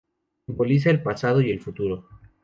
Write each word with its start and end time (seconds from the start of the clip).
Simbolizan 0.47 0.95
el 0.95 1.03
pasado 1.03 1.41
y 1.41 1.51
el 1.51 1.59
futuro. 1.61 2.07